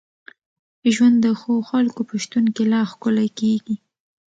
ژوند 0.93 1.17
د 1.25 1.27
ښو 1.39 1.53
خلکو 1.69 2.01
په 2.09 2.15
شتون 2.23 2.45
کي 2.55 2.63
لا 2.71 2.81
ښکلی 2.91 3.29
کېږي. 3.39 3.75